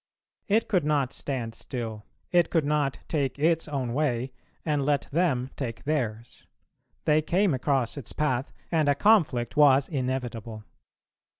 [0.47, 4.31] It could not stand still, it could not take its own way,
[4.65, 6.47] and let them take theirs:
[7.05, 10.63] they came across its path, and a conflict was inevitable.